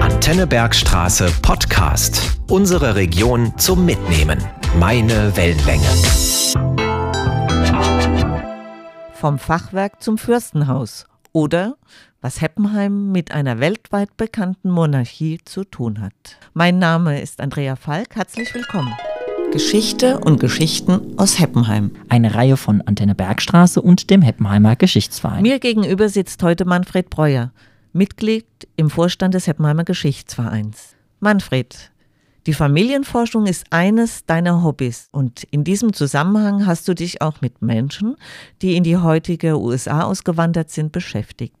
[0.00, 2.36] Antenne Bergstraße Podcast.
[2.50, 4.38] Unsere Region zum Mitnehmen.
[4.78, 5.86] Meine Wellenlänge.
[9.14, 11.06] Vom Fachwerk zum Fürstenhaus.
[11.32, 11.76] Oder
[12.20, 16.12] was Heppenheim mit einer weltweit bekannten Monarchie zu tun hat.
[16.52, 18.14] Mein Name ist Andrea Falk.
[18.14, 18.92] Herzlich willkommen.
[19.52, 21.92] Geschichte und Geschichten aus Heppenheim.
[22.10, 25.42] Eine Reihe von Antenne Bergstraße und dem Heppenheimer Geschichtsverein.
[25.42, 27.52] Mir gegenüber sitzt heute Manfred Breuer,
[27.96, 30.96] Mitglied im Vorstand des Heppenheimer Geschichtsvereins.
[31.20, 31.92] Manfred,
[32.44, 37.62] die Familienforschung ist eines deiner Hobbys und in diesem Zusammenhang hast du dich auch mit
[37.62, 38.16] Menschen,
[38.62, 41.54] die in die heutige USA ausgewandert sind, beschäftigt.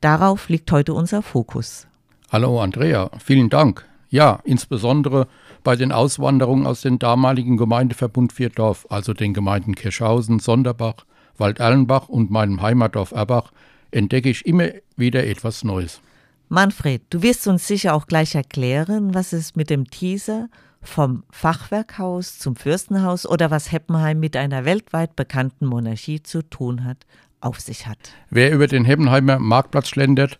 [0.00, 1.86] Darauf liegt heute unser Fokus.
[2.32, 3.86] Hallo Andrea, vielen Dank.
[4.08, 5.28] Ja, insbesondere
[5.62, 11.06] bei den Auswanderungen aus dem damaligen Gemeindeverbund Vierdorf, also den Gemeinden Kirschhausen, Sonderbach,
[11.38, 13.52] Walderlenbach und meinem Heimatdorf Erbach,
[13.90, 16.00] entdecke ich immer wieder etwas Neues.
[16.48, 20.48] Manfred, du wirst uns sicher auch gleich erklären, was es mit dem Teaser
[20.82, 27.06] vom Fachwerkhaus zum Fürstenhaus oder was Heppenheim mit einer weltweit bekannten Monarchie zu tun hat,
[27.40, 27.98] auf sich hat.
[28.30, 30.38] Wer über den Heppenheimer Marktplatz schlendert,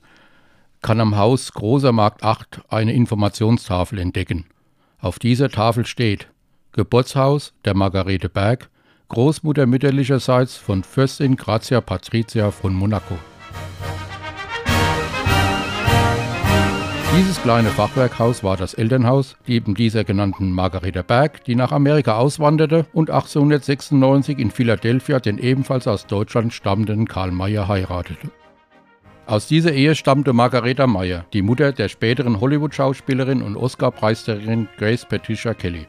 [0.83, 4.47] kann am Haus Großer Markt 8 eine Informationstafel entdecken.
[4.99, 6.29] Auf dieser Tafel steht
[6.73, 8.71] Geburtshaus der Margarete Berg,
[9.09, 13.19] Großmutter mütterlicherseits von Fürstin Grazia Patricia von Monaco.
[17.19, 22.87] Dieses kleine Fachwerkhaus war das Elternhaus eben dieser genannten Margarete Berg, die nach Amerika auswanderte
[22.93, 28.31] und 1896 in Philadelphia den ebenfalls aus Deutschland stammenden Karl Mayer heiratete.
[29.27, 35.53] Aus dieser Ehe stammte Margareta Meyer, die Mutter der späteren Hollywood-Schauspielerin und Oscar-Preisträgerin Grace Patricia
[35.53, 35.87] Kelly.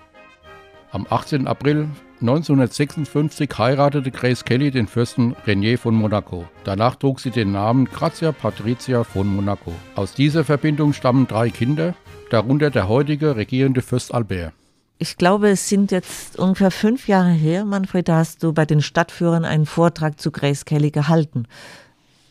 [0.94, 1.48] Am 18.
[1.48, 1.88] April
[2.20, 6.46] 1956 heiratete Grace Kelly den Fürsten Renier von Monaco.
[6.66, 9.74] Danach trug sie den Namen Grazia Patricia von Monaco.
[9.96, 11.96] Aus dieser Verbindung stammen drei Kinder,
[12.30, 14.52] darunter der heutige regierende Fürst Albert.
[14.98, 18.82] Ich glaube, es sind jetzt ungefähr fünf Jahre her, Manfred, da hast du bei den
[18.82, 21.48] Stadtführern einen Vortrag zu Grace Kelly gehalten.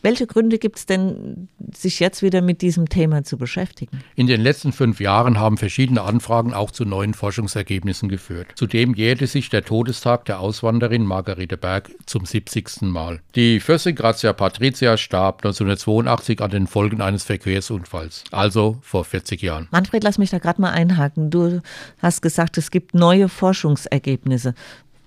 [0.03, 4.03] Welche Gründe gibt es denn, sich jetzt wieder mit diesem Thema zu beschäftigen?
[4.15, 8.47] In den letzten fünf Jahren haben verschiedene Anfragen auch zu neuen Forschungsergebnissen geführt.
[8.55, 12.81] Zudem jährte sich der Todestag der Auswanderin Margarete Berg zum 70.
[12.81, 13.21] Mal.
[13.35, 19.67] Die Fürstin Grazia Patricia starb 1982 an den Folgen eines Verkehrsunfalls, also vor 40 Jahren.
[19.71, 21.29] Manfred, lass mich da gerade mal einhaken.
[21.29, 21.61] Du
[21.99, 24.55] hast gesagt, es gibt neue Forschungsergebnisse.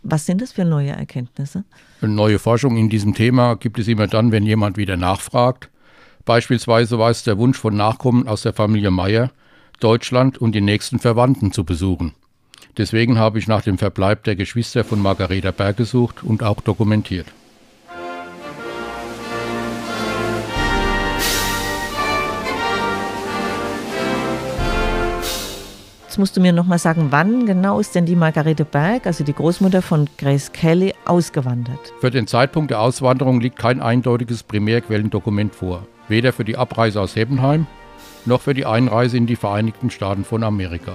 [0.05, 1.65] Was sind das für neue Erkenntnisse?
[2.03, 5.71] Neue Forschung in diesem Thema gibt es immer dann, wenn jemand wieder nachfragt.
[6.27, 9.31] Beispielsweise war es der Wunsch von Nachkommen aus der Familie Meyer,
[9.81, 12.13] Deutschland und die nächsten Verwandten zu besuchen.
[12.77, 17.27] Deswegen habe ich nach dem Verbleib der Geschwister von Margareta Berg gesucht und auch dokumentiert.
[26.15, 29.25] Jetzt musst du mir noch mal sagen, wann genau ist denn die Margarete Berg, also
[29.25, 31.93] die Großmutter von Grace Kelly, ausgewandert?
[32.01, 35.89] Für den Zeitpunkt der Auswanderung liegt kein eindeutiges Primärquellendokument vor.
[36.07, 37.67] Weder für die Abreise aus Heppenheim
[38.27, 40.93] noch für die Einreise in die Vereinigten Staaten von Amerika.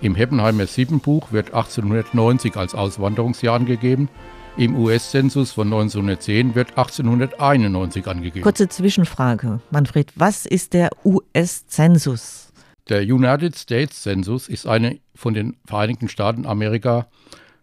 [0.00, 4.08] Im Heppenheimer Siebenbuch wird 1890 als Auswanderungsjahr angegeben,
[4.56, 8.44] im US-Zensus von 1910 wird 1891 angegeben.
[8.44, 12.45] Kurze Zwischenfrage, Manfred, was ist der US-Zensus?
[12.88, 17.08] Der United States Census ist eine von den Vereinigten Staaten Amerika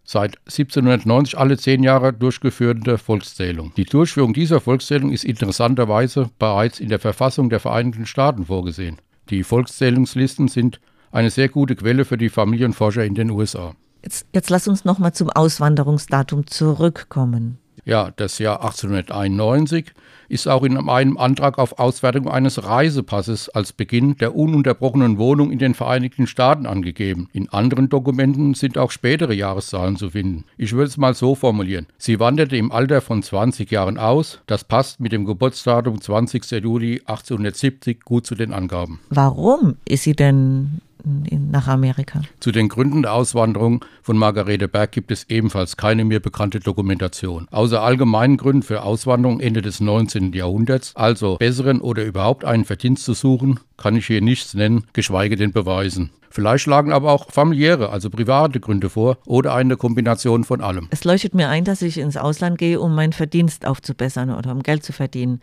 [0.04, 3.72] seit 1790 alle zehn Jahre durchgeführte Volkszählung.
[3.76, 8.98] Die Durchführung dieser Volkszählung ist interessanterweise bereits in der Verfassung der Vereinigten Staaten vorgesehen.
[9.30, 10.78] Die Volkszählungslisten sind
[11.10, 13.74] eine sehr gute Quelle für die Familienforscher in den USA.
[14.02, 17.58] Jetzt, jetzt lass uns noch mal zum Auswanderungsdatum zurückkommen.
[17.84, 19.92] Ja, das Jahr 1891
[20.28, 25.58] ist auch in einem Antrag auf Auswertung eines Reisepasses als Beginn der ununterbrochenen Wohnung in
[25.58, 27.28] den Vereinigten Staaten angegeben.
[27.32, 30.44] In anderen Dokumenten sind auch spätere Jahreszahlen zu finden.
[30.56, 31.86] Ich würde es mal so formulieren.
[31.98, 34.40] Sie wanderte im Alter von 20 Jahren aus.
[34.46, 36.50] Das passt mit dem Geburtsdatum 20.
[36.62, 39.00] Juli 1870 gut zu den Angaben.
[39.10, 42.22] Warum ist sie denn nach Amerika.
[42.40, 47.46] Zu den Gründen der Auswanderung von Margarete Berg gibt es ebenfalls keine mir bekannte Dokumentation.
[47.50, 50.32] Außer allgemeinen Gründen für Auswanderung Ende des 19.
[50.32, 55.36] Jahrhunderts, also besseren oder überhaupt einen Verdienst zu suchen, kann ich hier nichts nennen, geschweige
[55.36, 56.10] denn beweisen.
[56.30, 60.88] Vielleicht lagen aber auch familiäre, also private Gründe vor oder eine Kombination von allem.
[60.90, 64.64] Es leuchtet mir ein, dass ich ins Ausland gehe, um meinen Verdienst aufzubessern oder um
[64.64, 65.40] Geld zu verdienen.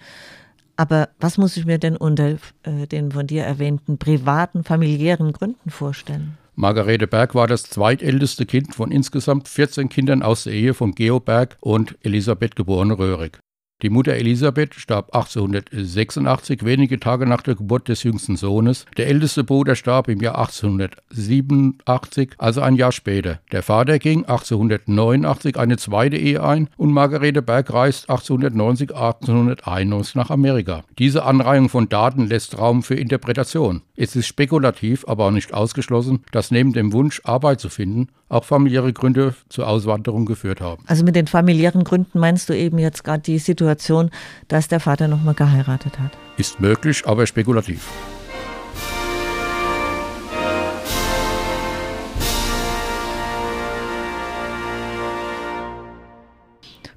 [0.82, 5.70] Aber was muss ich mir denn unter äh, den von dir erwähnten privaten, familiären Gründen
[5.70, 6.40] vorstellen?
[6.56, 11.20] Margarete Berg war das zweitälteste Kind von insgesamt 14 Kindern aus der Ehe von Geo
[11.20, 13.38] Berg und Elisabeth geborene Röhrig.
[13.82, 18.86] Die Mutter Elisabeth starb 1886, wenige Tage nach der Geburt des jüngsten Sohnes.
[18.96, 23.40] Der älteste Bruder starb im Jahr 1887, also ein Jahr später.
[23.52, 30.30] Der Vater ging 1889 eine zweite Ehe ein und Margarete Berg reist 1890, 1891 nach
[30.30, 30.84] Amerika.
[31.00, 33.82] Diese Anreihung von Daten lässt Raum für Interpretation.
[33.96, 38.46] Es ist spekulativ, aber auch nicht ausgeschlossen, dass neben dem Wunsch, Arbeit zu finden, auch
[38.46, 40.84] familiäre Gründe zur Auswanderung geführt haben.
[40.88, 44.10] Also mit den familiären Gründen meinst du eben jetzt gerade die Situation,
[44.48, 46.12] dass der Vater nochmal geheiratet hat?
[46.38, 47.90] Ist möglich, aber spekulativ.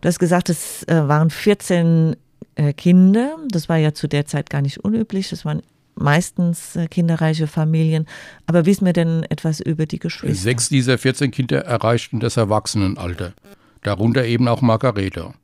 [0.01, 2.15] Du hast gesagt, es äh, waren 14
[2.57, 3.39] äh, Kinder.
[3.49, 5.31] Das war ja zu der Zeit gar nicht unüblich.
[5.31, 5.63] Das waren
[5.95, 8.07] meistens äh, kinderreiche Familien.
[8.47, 10.35] Aber wissen wir denn etwas über die Geschwister?
[10.35, 13.35] Sechs dieser 14 Kinder erreichten das Erwachsenenalter.
[13.83, 15.35] Darunter eben auch Margarete.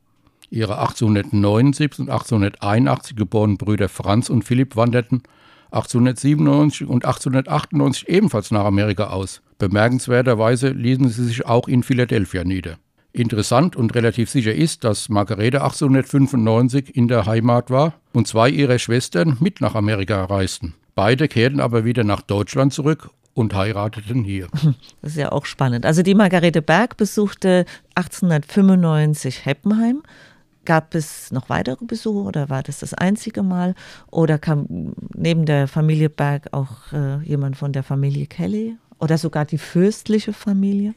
[0.49, 5.23] Ihre 1879 und 1881 geborenen Brüder Franz und Philipp wanderten
[5.71, 9.41] 1897 und 1898 ebenfalls nach Amerika aus.
[9.57, 12.77] Bemerkenswerterweise ließen sie sich auch in Philadelphia nieder.
[13.13, 18.79] Interessant und relativ sicher ist, dass Margarete 1895 in der Heimat war und zwei ihrer
[18.79, 20.75] Schwestern mit nach Amerika reisten.
[20.95, 24.47] Beide kehrten aber wieder nach Deutschland zurück und heirateten hier.
[25.01, 25.85] Das ist ja auch spannend.
[25.85, 27.65] Also die Margarete Berg besuchte
[27.95, 30.03] 1895 Heppenheim.
[30.63, 33.73] Gab es noch weitere Besuche oder war das das einzige Mal?
[34.11, 39.45] Oder kam neben der Familie Berg auch äh, jemand von der Familie Kelly oder sogar
[39.45, 40.93] die fürstliche Familie?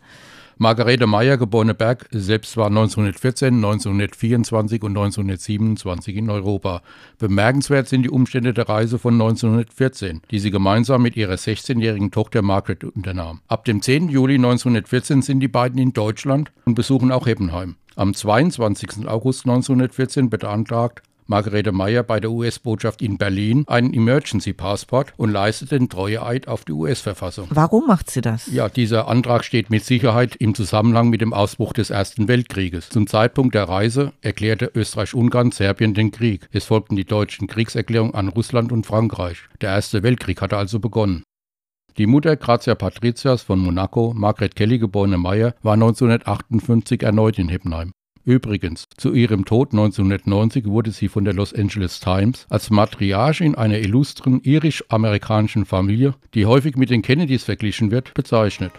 [0.57, 6.83] Margarete Meyer, geborene Berg, selbst war 1914, 1924 und 1927 in Europa.
[7.19, 12.43] Bemerkenswert sind die Umstände der Reise von 1914, die sie gemeinsam mit ihrer 16-jährigen Tochter
[12.43, 13.41] Margaret unternahm.
[13.49, 14.09] Ab dem 10.
[14.11, 17.75] Juli 1914 sind die beiden in Deutschland und besuchen auch Heppenheim.
[17.97, 19.09] Am 22.
[19.09, 25.73] August 1914 beantragt Margarete Meyer bei der US-Botschaft in Berlin einen Emergency Passport und leistet
[25.73, 27.49] den Treueeid auf die US-Verfassung.
[27.51, 28.47] Warum macht sie das?
[28.53, 32.91] Ja, dieser Antrag steht mit Sicherheit im Zusammenhang mit dem Ausbruch des Ersten Weltkrieges.
[32.91, 36.47] Zum Zeitpunkt der Reise erklärte Österreich-Ungarn Serbien den Krieg.
[36.53, 39.39] Es folgten die deutschen Kriegserklärungen an Russland und Frankreich.
[39.61, 41.25] Der Erste Weltkrieg hatte also begonnen.
[41.97, 47.93] Die Mutter Grazia Patricias von Monaco, Margret Kelly geborene Meyer, war 1958 erneut in Heppenheim.
[48.25, 53.79] Übrigens, zu ihrem Tod 1990 wurde sie von der Los Angeles Times als Matriarchin einer
[53.79, 58.73] illustren irisch-amerikanischen Familie, die häufig mit den Kennedys verglichen wird, bezeichnet.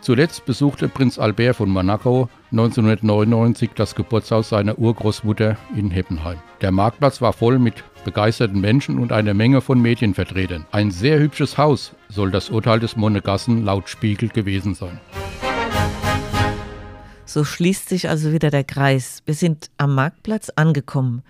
[0.00, 6.38] Zuletzt besuchte Prinz Albert von Monaco 1999 das Geburtshaus seiner Urgroßmutter in Heppenheim.
[6.60, 10.66] Der Marktplatz war voll mit begeisterten Menschen und einer Menge von Medienvertretern.
[10.70, 15.00] Ein sehr hübsches Haus soll das Urteil des Monegassen laut Spiegel gewesen sein.
[17.28, 19.22] So schließt sich also wieder der Kreis.
[19.26, 21.22] Wir sind am Marktplatz angekommen.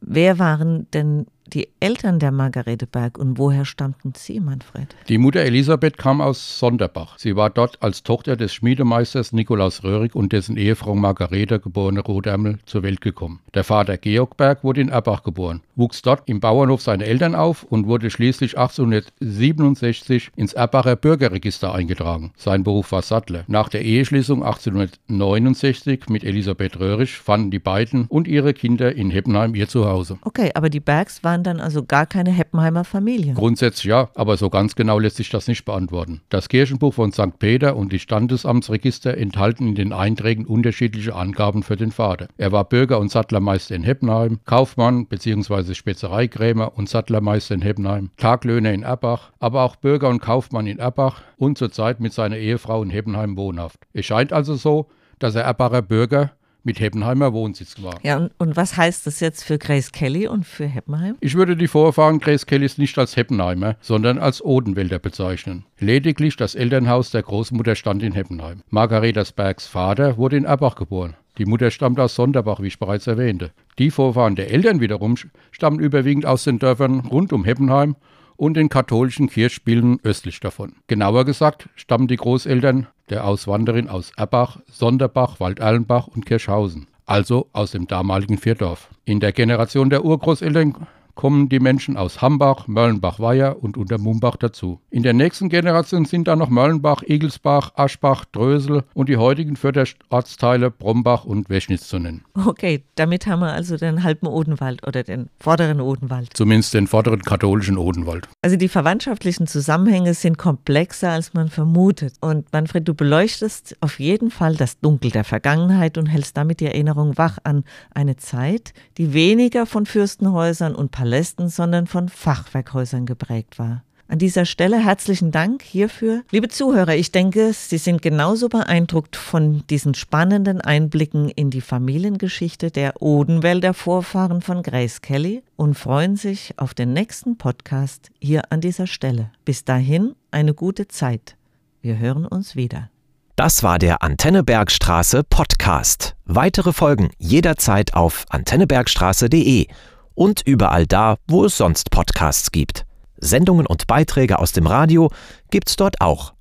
[0.00, 4.94] Wer waren denn die Eltern der Margarete Berg und woher stammten sie, Manfred?
[5.08, 7.18] Die Mutter Elisabeth kam aus Sonderbach.
[7.18, 12.58] Sie war dort als Tochter des Schmiedemeisters Nikolaus Röhrig und dessen Ehefrau Margarete, geborene Rotärmel,
[12.66, 13.40] zur Welt gekommen.
[13.52, 17.62] Der Vater Georg Berg wurde in Erbach geboren, wuchs dort im Bauernhof seiner Eltern auf
[17.64, 22.32] und wurde schließlich 1867 ins Erbacher Bürgerregister eingetragen.
[22.36, 23.44] Sein Beruf war Sattler.
[23.46, 29.54] Nach der Eheschließung 1869 mit Elisabeth Röhrig fanden die beiden und ihre Kinder in Heppenheim
[29.54, 30.18] ihr Zuhause.
[30.22, 33.34] Okay, aber die Bergs waren dann also gar keine Heppenheimer Familie.
[33.34, 36.20] Grundsätzlich ja, aber so ganz genau lässt sich das nicht beantworten.
[36.28, 37.38] Das Kirchenbuch von St.
[37.38, 42.28] Peter und die Standesamtsregister enthalten in den Einträgen unterschiedliche Angaben für den Vater.
[42.36, 45.74] Er war Bürger und Sattlermeister in Heppenheim, Kaufmann bzw.
[45.74, 51.22] Spezereikrämer und Sattlermeister in Heppenheim, Taglöhner in Erbach, aber auch Bürger und Kaufmann in Erbach
[51.36, 53.80] und zurzeit mit seiner Ehefrau in Heppenheim wohnhaft.
[53.92, 56.32] Es scheint also so, dass er Erbacher Bürger
[56.64, 57.98] mit Heppenheimer Wohnsitz war.
[58.02, 61.16] Ja, und, und was heißt das jetzt für Grace Kelly und für Heppenheim?
[61.20, 65.64] Ich würde die Vorfahren Grace Kellys nicht als Heppenheimer, sondern als Odenwälder bezeichnen.
[65.78, 68.62] Lediglich das Elternhaus der Großmutter stand in Heppenheim.
[68.70, 71.16] Margaretas Bergs Vater wurde in Erbach geboren.
[71.38, 73.50] Die Mutter stammt aus Sonderbach, wie ich bereits erwähnte.
[73.78, 75.16] Die Vorfahren der Eltern wiederum
[75.50, 77.96] stammen überwiegend aus den Dörfern rund um Heppenheim
[78.36, 80.74] und den katholischen Kirchspielen östlich davon.
[80.86, 87.72] Genauer gesagt stammen die Großeltern der Auswanderin aus Erbach, Sonderbach, Walderlenbach und Kirschhausen, also aus
[87.72, 88.88] dem damaligen Vierdorf.
[89.04, 94.80] In der Generation der Urgroßeltern kommen die Menschen aus Hambach, Mörlenbach-Weiher und Untermumbach dazu.
[94.90, 100.70] In der nächsten Generation sind dann noch Mörlenbach, Egelsbach, Aschbach, Drösel und die heutigen Förderortsteile
[100.70, 102.24] Brombach und Weschnitz zu nennen.
[102.46, 106.30] Okay, damit haben wir also den halben Odenwald oder den vorderen Odenwald.
[106.34, 108.28] Zumindest den vorderen katholischen Odenwald.
[108.42, 112.14] Also die verwandtschaftlichen Zusammenhänge sind komplexer, als man vermutet.
[112.20, 116.66] Und Manfred, du beleuchtest auf jeden Fall das Dunkel der Vergangenheit und hältst damit die
[116.66, 123.58] Erinnerung wach an eine Zeit, die weniger von Fürstenhäusern und Palästen, sondern von Fachwerkhäusern geprägt
[123.58, 123.84] war.
[124.08, 126.22] An dieser Stelle herzlichen Dank hierfür.
[126.30, 132.70] Liebe Zuhörer, ich denke, Sie sind genauso beeindruckt von diesen spannenden Einblicken in die Familiengeschichte
[132.70, 138.62] der Odenwälder Vorfahren von Grace Kelly und freuen sich auf den nächsten Podcast hier an
[138.62, 139.30] dieser Stelle.
[139.44, 141.36] Bis dahin eine gute Zeit.
[141.82, 142.88] Wir hören uns wieder.
[143.36, 146.14] Das war der Antennebergstraße Podcast.
[146.24, 149.66] Weitere Folgen jederzeit auf antennebergstraße.de
[150.14, 152.84] und überall da, wo es sonst Podcasts gibt.
[153.18, 155.10] Sendungen und Beiträge aus dem Radio
[155.50, 156.34] gibt's dort auch.